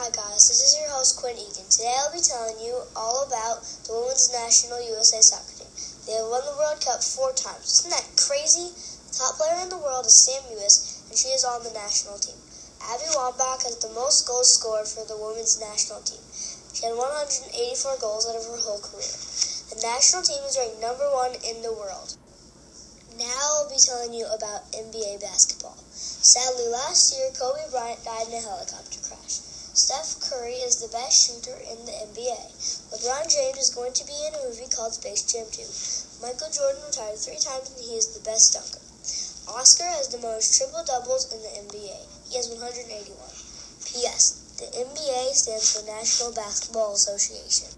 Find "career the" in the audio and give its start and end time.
18.80-19.84